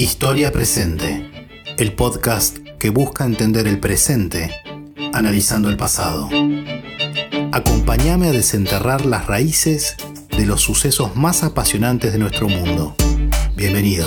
[0.00, 1.30] Historia Presente,
[1.76, 4.50] el podcast que busca entender el presente
[5.12, 6.30] analizando el pasado.
[7.52, 9.96] Acompáñame a desenterrar las raíces
[10.30, 12.96] de los sucesos más apasionantes de nuestro mundo.
[13.54, 14.06] Bienvenido.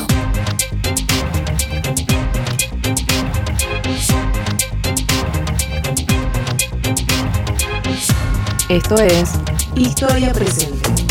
[8.67, 9.29] Esto es
[9.75, 11.02] Historia Presente.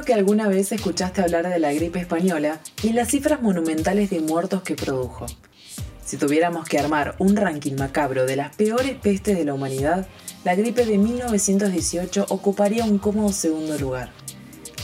[0.00, 4.20] Seguro que alguna vez escuchaste hablar de la gripe española y las cifras monumentales de
[4.20, 5.26] muertos que produjo.
[6.06, 10.06] Si tuviéramos que armar un ranking macabro de las peores pestes de la humanidad,
[10.42, 14.10] la gripe de 1918 ocuparía un cómodo segundo lugar.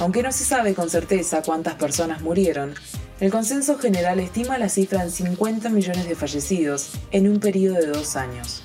[0.00, 2.74] Aunque no se sabe con certeza cuántas personas murieron,
[3.18, 7.86] el consenso general estima la cifra en 50 millones de fallecidos en un periodo de
[7.86, 8.62] dos años.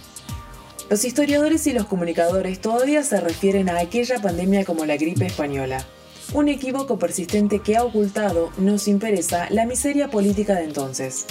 [0.90, 5.86] Los historiadores y los comunicadores todavía se refieren a aquella pandemia como la gripe española,
[6.34, 11.26] un equívoco persistente que ha ocultado, no sin pereza, la miseria política de entonces.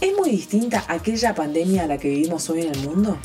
[0.00, 3.18] ¿Es muy distinta aquella pandemia a la que vivimos hoy en el mundo?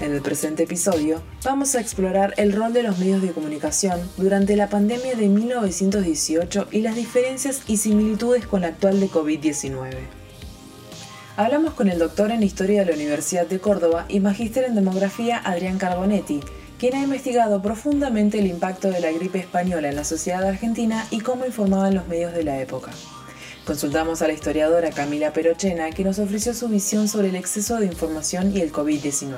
[0.00, 4.56] En el presente episodio vamos a explorar el rol de los medios de comunicación durante
[4.56, 9.92] la pandemia de 1918 y las diferencias y similitudes con la actual de COVID-19.
[11.36, 15.38] Hablamos con el doctor en Historia de la Universidad de Córdoba y magíster en Demografía
[15.38, 16.40] Adrián Carbonetti,
[16.84, 21.20] quien ha investigado profundamente el impacto de la gripe española en la sociedad argentina y
[21.20, 22.90] cómo informaban los medios de la época.
[23.64, 27.86] Consultamos a la historiadora Camila Perochena, que nos ofreció su visión sobre el exceso de
[27.86, 29.32] información y el COVID-19.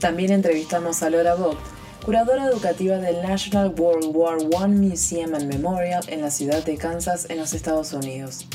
[0.00, 1.60] También entrevistamos a Laura Vogt,
[2.04, 7.24] curadora educativa del National World War I Museum and Memorial en la ciudad de Kansas,
[7.30, 8.46] en los Estados Unidos.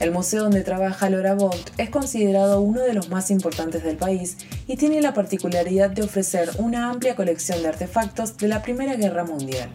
[0.00, 4.36] El museo donde trabaja Laura Vogt es considerado uno de los más importantes del país
[4.66, 9.24] y tiene la particularidad de ofrecer una amplia colección de artefactos de la Primera Guerra
[9.24, 9.70] Mundial.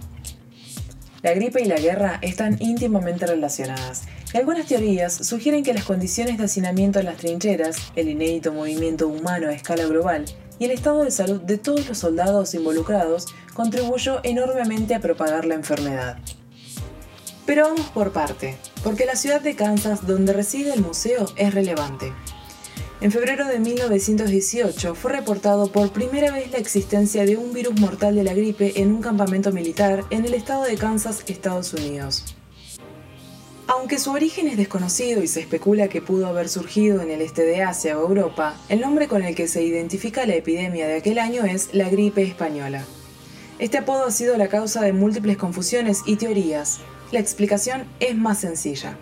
[1.21, 4.03] La gripe y la guerra están íntimamente relacionadas
[4.33, 9.47] algunas teorías sugieren que las condiciones de hacinamiento en las trincheras, el inédito movimiento humano
[9.47, 10.25] a escala global
[10.59, 13.25] y el estado de salud de todos los soldados involucrados
[13.55, 16.19] contribuyó enormemente a propagar la enfermedad.
[17.49, 22.13] Pero vamos por parte, porque la ciudad de Kansas donde reside el museo es relevante.
[23.01, 28.13] En febrero de 1918 fue reportado por primera vez la existencia de un virus mortal
[28.13, 32.35] de la gripe en un campamento militar en el estado de Kansas, Estados Unidos.
[33.65, 37.41] Aunque su origen es desconocido y se especula que pudo haber surgido en el este
[37.45, 41.17] de Asia o Europa, el nombre con el que se identifica la epidemia de aquel
[41.17, 42.85] año es la gripe española.
[43.57, 46.81] Este apodo ha sido la causa de múltiples confusiones y teorías.
[47.11, 48.95] La explicación es más sencilla.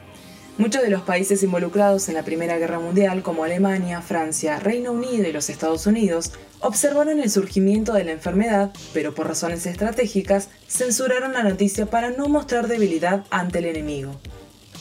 [0.58, 5.28] Muchos de los países involucrados en la Primera Guerra Mundial, como Alemania, Francia, Reino Unido
[5.28, 6.32] y los Estados Unidos,
[6.62, 12.28] observaron el surgimiento de la enfermedad, pero por razones estratégicas censuraron la noticia para no
[12.28, 14.20] mostrar debilidad ante el enemigo.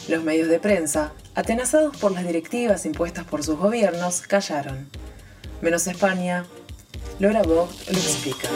[0.08, 4.88] Los medios de prensa, atenazados por las directivas impuestas por sus gobiernos, callaron.
[5.60, 6.46] Menos España,
[7.18, 8.48] Laura Vogt lo explica.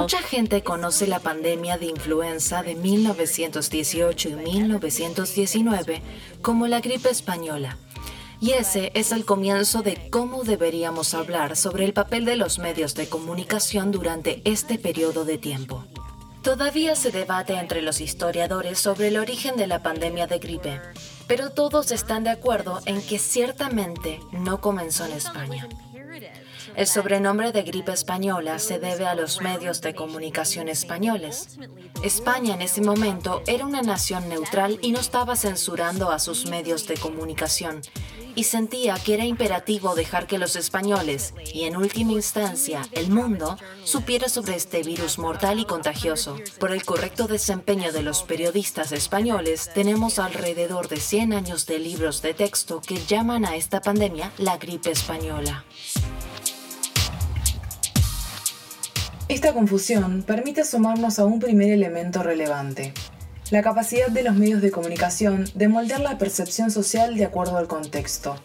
[0.00, 6.02] Mucha gente conoce la pandemia de influenza de 1918 y 1919
[6.42, 7.78] como la gripe española.
[8.40, 12.94] Y ese es el comienzo de cómo deberíamos hablar sobre el papel de los medios
[12.94, 15.84] de comunicación durante este periodo de tiempo.
[16.42, 20.80] Todavía se debate entre los historiadores sobre el origen de la pandemia de gripe,
[21.26, 25.68] pero todos están de acuerdo en que ciertamente no comenzó en España.
[26.78, 31.58] El sobrenombre de gripe española se debe a los medios de comunicación españoles.
[32.04, 36.86] España en ese momento era una nación neutral y no estaba censurando a sus medios
[36.86, 37.80] de comunicación,
[38.36, 43.58] y sentía que era imperativo dejar que los españoles, y en última instancia el mundo,
[43.82, 46.36] supiera sobre este virus mortal y contagioso.
[46.60, 52.22] Por el correcto desempeño de los periodistas españoles, tenemos alrededor de 100 años de libros
[52.22, 55.64] de texto que llaman a esta pandemia la gripe española.
[59.28, 62.94] Esta confusión permite sumarnos a un primer elemento relevante,
[63.50, 67.68] la capacidad de los medios de comunicación de moldear la percepción social de acuerdo al
[67.68, 68.36] contexto.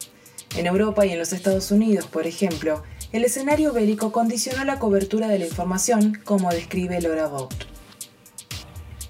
[0.57, 2.83] En Europa y en los Estados Unidos, por ejemplo,
[3.13, 7.63] el escenario bélico condicionó la cobertura de la información, como describe Laura Vogt.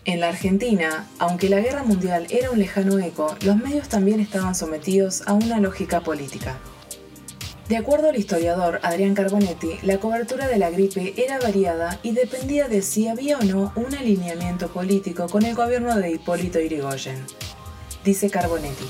[0.05, 4.53] En la Argentina, aunque la guerra mundial era un lejano eco, los medios también estaban
[4.53, 6.59] sometidos a una lógica política.
[7.73, 12.67] De acuerdo al historiador Adrián Carbonetti, la cobertura de la gripe era variada y dependía
[12.67, 17.25] de si había o no un alineamiento político con el gobierno de Hipólito Yrigoyen.
[18.05, 18.85] Dice Carbonetti.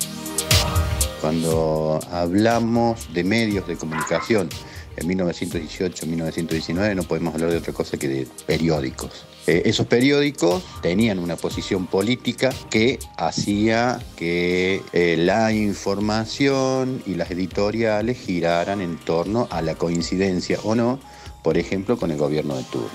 [1.21, 4.49] Cuando hablamos de medios de comunicación
[4.95, 9.25] en 1918, 1919, no podemos hablar de otra cosa que de periódicos.
[9.45, 17.29] Eh, esos periódicos tenían una posición política que hacía que eh, la información y las
[17.31, 20.99] editoriales giraran en torno a la coincidencia o no,
[21.41, 22.89] por ejemplo, con el gobierno de turno.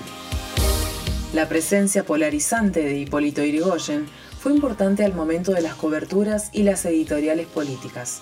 [1.33, 4.07] La presencia polarizante de Hipólito Yrigoyen
[4.39, 8.21] fue importante al momento de las coberturas y las editoriales políticas.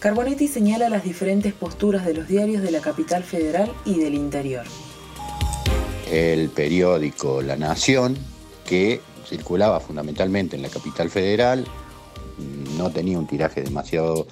[0.00, 4.64] Carbonetti señala las diferentes posturas de los diarios de la capital federal y del interior
[6.10, 8.16] el periódico La Nación,
[8.66, 11.66] que circulaba fundamentalmente en la capital federal,
[12.76, 14.26] no tenía un tiraje demasiado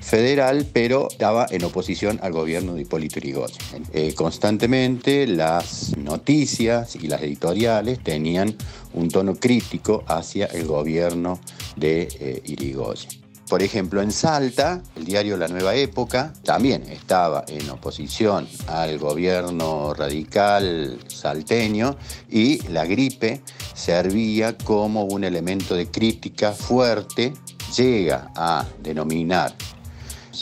[0.00, 3.58] federal, pero estaba en oposición al gobierno de Hipólito Yrigoyen.
[3.92, 8.54] Eh, constantemente las noticias y las editoriales tenían
[8.92, 11.40] un tono crítico hacia el gobierno
[11.76, 13.21] de eh, Irigoyen.
[13.52, 19.92] Por ejemplo, en Salta, el diario La Nueva Época también estaba en oposición al gobierno
[19.92, 21.98] radical salteño
[22.30, 23.42] y la gripe
[23.74, 27.34] servía como un elemento de crítica fuerte,
[27.76, 29.52] llega a denominar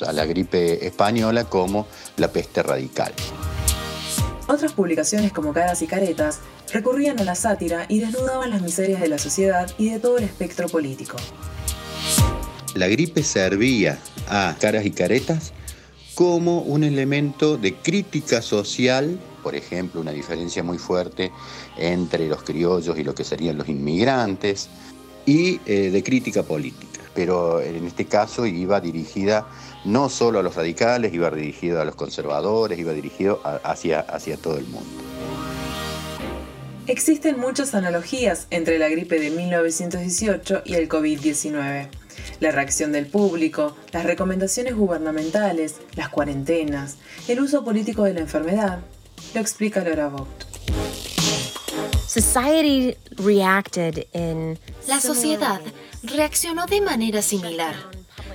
[0.06, 3.12] a la gripe española como la peste radical.
[4.46, 6.38] Otras publicaciones como Caras y Caretas
[6.72, 10.22] recurrían a la sátira y desnudaban las miserias de la sociedad y de todo el
[10.22, 11.16] espectro político.
[12.74, 15.52] La gripe servía a caras y caretas
[16.14, 21.32] como un elemento de crítica social, por ejemplo, una diferencia muy fuerte
[21.76, 24.68] entre los criollos y lo que serían los inmigrantes,
[25.26, 27.00] y eh, de crítica política.
[27.12, 29.48] Pero en este caso iba dirigida
[29.84, 34.58] no solo a los radicales, iba dirigido a los conservadores, iba dirigido hacia, hacia todo
[34.58, 34.88] el mundo.
[36.86, 41.99] Existen muchas analogías entre la gripe de 1918 y el COVID-19
[42.40, 46.96] la reacción del público, las recomendaciones gubernamentales, las cuarentenas,
[47.28, 48.80] el uso político de la enfermedad,
[49.34, 50.44] lo explica Laura Vogt.
[54.88, 55.60] La sociedad
[56.02, 57.74] reaccionó de manera similar.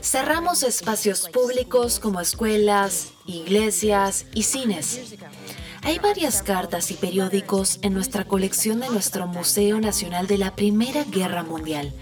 [0.01, 5.15] Cerramos espacios públicos como escuelas, iglesias y cines.
[5.81, 11.03] Hay varias cartas y periódicos en nuestra colección de nuestro Museo Nacional de la Primera
[11.03, 11.93] Guerra Mundial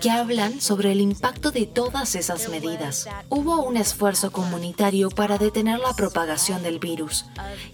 [0.00, 3.08] que hablan sobre el impacto de todas esas medidas.
[3.28, 7.24] Hubo un esfuerzo comunitario para detener la propagación del virus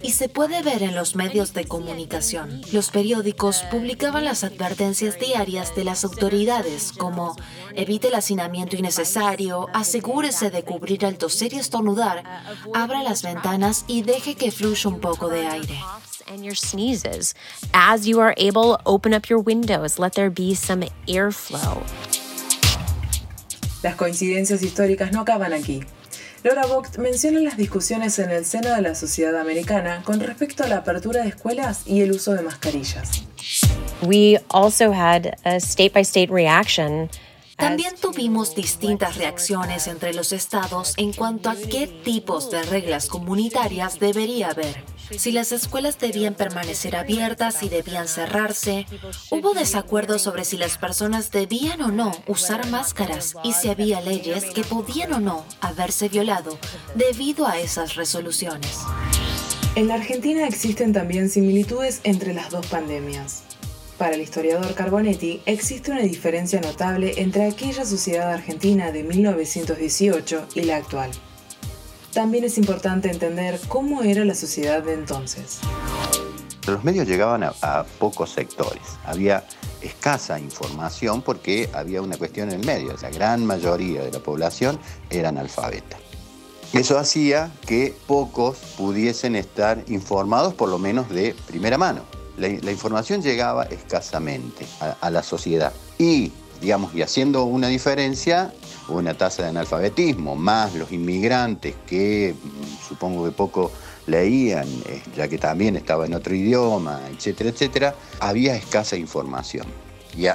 [0.01, 2.61] y se puede ver en los medios de comunicación.
[2.71, 7.35] Los periódicos publicaban las advertencias diarias de las autoridades como
[7.75, 12.23] evite el hacinamiento innecesario, asegúrese de cubrir el toser y estornudar,
[12.73, 15.79] abra las ventanas y deje que fluya un poco de aire.
[16.27, 17.33] And your sneezes.
[17.73, 21.83] As you are able, open up your windows, let there be some airflow.
[23.83, 25.83] Las coincidencias históricas no acaban aquí.
[26.43, 30.67] Laura Vogt menciona las discusiones en el seno de la sociedad americana con respecto a
[30.67, 33.23] la apertura de escuelas y el uso de mascarillas.
[34.01, 37.09] We also had a state by state reaction
[37.57, 43.97] también tuvimos distintas reacciones entre los estados en cuanto a qué tipos de reglas comunitarias
[43.97, 44.83] debería haber.
[45.11, 48.85] Si las escuelas debían permanecer abiertas y debían cerrarse,
[49.29, 54.45] hubo desacuerdos sobre si las personas debían o no usar máscaras y si había leyes
[54.45, 56.57] que podían o no haberse violado
[56.95, 58.79] debido a esas resoluciones.
[59.75, 63.43] En la Argentina existen también similitudes entre las dos pandemias.
[63.97, 70.61] Para el historiador Carbonetti, existe una diferencia notable entre aquella sociedad argentina de 1918 y
[70.63, 71.11] la actual.
[72.15, 75.59] También es importante entender cómo era la sociedad de entonces.
[76.65, 78.81] Los medios llegaban a, pocos sectores.
[79.05, 79.45] Había
[79.81, 82.95] escasa información porque había una cuestión en el medio.
[83.03, 84.79] La gran mayoría de la población
[85.11, 85.97] era analfabeta.
[86.73, 92.01] Eso hacía que pocos pudiesen estar informados por lo menos de primera mano
[92.37, 94.65] la, información llegaba escasamente
[95.01, 95.73] a, la sociedad.
[95.97, 96.31] Y,
[96.61, 98.53] digamos, y haciendo una diferencia,
[98.89, 103.71] una tasa de analfabetismo, más los inmigrantes que mm, supongo que poco
[104.07, 109.65] leían, eh, ya que también estaba en otro idioma, etcétera, etcétera, había escasa información.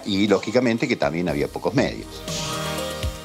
[0.05, 2.07] Y, lógicamente que también había pocos medios.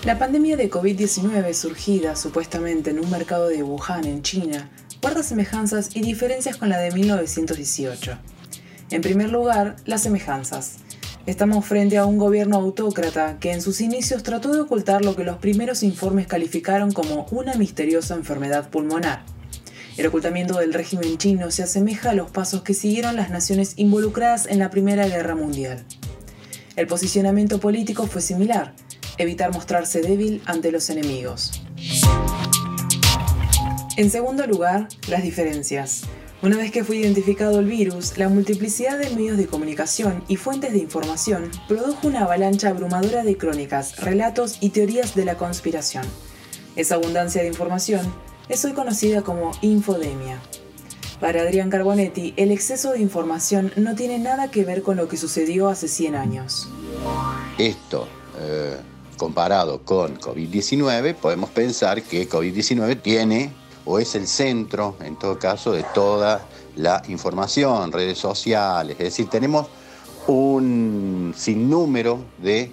[0.06, 4.70] La pandemia de COVID-19, surgida supuestamente en un mercado de Wuhan, en China,
[5.02, 8.18] guarda semejanzas y diferencias con la de 1918.
[8.92, 10.78] En primer lugar, las semejanzas.
[11.26, 15.24] Estamos frente a un gobierno autócrata que en sus inicios trató de ocultar lo que
[15.24, 19.24] los primeros informes calificaron como una misteriosa enfermedad pulmonar.
[19.98, 24.46] El ocultamiento del régimen chino se asemeja a los pasos que siguieron las naciones involucradas
[24.46, 25.84] en la Primera Guerra Mundial.
[26.76, 28.76] El posicionamiento político fue similar,
[29.18, 31.64] evitar mostrarse débil ante los enemigos.
[33.98, 36.04] En segundo lugar, las diferencias.
[36.46, 40.74] Una vez que fue identificado el virus, la multiplicidad de medios de comunicación y fuentes
[40.74, 46.06] de información produjo una avalancha abrumadora de crónicas, relatos y teorías de la conspiración.
[46.76, 48.14] Esa abundancia de información
[48.48, 50.40] es hoy conocida como infodemia.
[51.20, 55.18] Para Adrián Carbonetti, el exceso de información no tiene nada que ver con lo que
[55.18, 56.70] sucedió hace 100 años.
[57.58, 58.08] Esto,
[58.40, 58.78] eh,
[59.18, 65.72] comparado con COVID-19, podemos pensar que COVID-19 tiene o es el centro, en todo caso,
[65.72, 68.98] de toda la información, redes sociales.
[69.00, 69.68] Es decir, tenemos
[70.28, 72.72] un sinnúmero de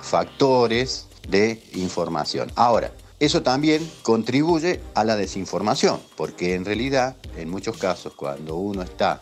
[0.00, 2.50] factores de información.
[2.56, 8.82] Ahora, eso también contribuye a la desinformación, porque en realidad, en muchos casos, cuando uno
[8.82, 9.20] está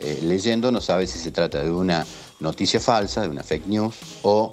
[0.00, 2.06] eh, leyendo, no sabe si se trata de una
[2.40, 4.50] noticia falsa, de una fake news, o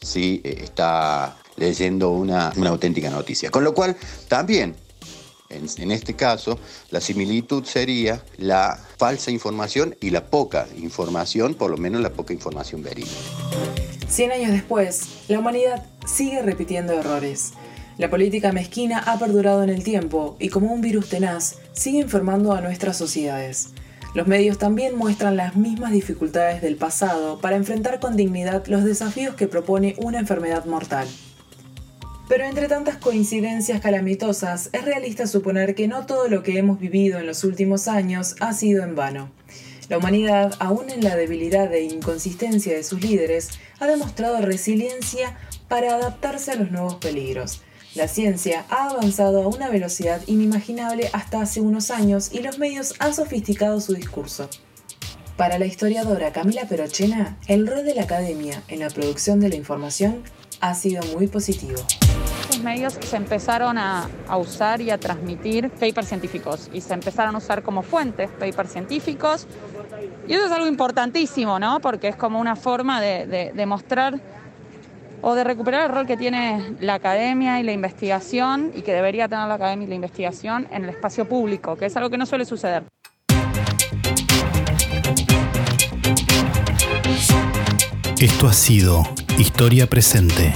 [0.00, 3.50] si eh, está leyendo una, una auténtica noticia.
[3.50, 3.96] Con lo cual,
[4.28, 4.76] también
[5.54, 6.58] en, este caso,
[6.90, 12.32] la similitud sería la falsa información y la poca información, por lo menos la poca
[12.32, 13.12] información verídica.
[14.08, 17.52] Cien años después, la humanidad sigue repitiendo errores.
[17.96, 22.52] La política mezquina ha perdurado en el tiempo y como un virus tenaz, sigue enfermando
[22.52, 23.70] a nuestras sociedades.
[24.14, 29.34] Los medios también muestran las mismas dificultades del pasado para enfrentar con dignidad los desafíos
[29.34, 31.08] que propone una enfermedad mortal.
[32.28, 37.18] Pero entre tantas coincidencias calamitosas, es realista suponer que no todo lo que hemos vivido
[37.18, 39.30] en los últimos años ha sido en vano.
[39.90, 45.36] La humanidad, aún en la debilidad e inconsistencia de sus líderes, ha demostrado resiliencia
[45.68, 47.60] para adaptarse a los nuevos peligros.
[47.94, 52.94] La ciencia ha avanzado a una velocidad inimaginable hasta hace unos años y los medios
[52.98, 54.48] han sofisticado su discurso.
[55.36, 59.56] Para la historiadora Camila Perochena, el rol de la academia en la producción de la
[59.56, 60.22] información
[60.60, 61.84] ha sido muy positivo.
[62.64, 67.62] Medios se empezaron a, usar y a transmitir papers científicos y se empezaron a usar
[67.62, 69.46] como fuentes papers científicos.
[70.26, 71.80] Y eso es algo importantísimo, ¿no?
[71.80, 74.18] Porque es como una forma de, de mostrar
[75.20, 79.26] o de recuperar el rol que tiene la academia y la investigación y que debería
[79.28, 82.26] tener la academia y la investigación en el espacio público, que es algo que no
[82.26, 82.84] suele suceder.
[88.20, 89.02] Esto ha sido
[89.38, 90.52] Historia Presente.